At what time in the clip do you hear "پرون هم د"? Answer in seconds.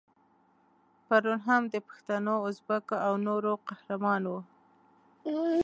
1.07-1.75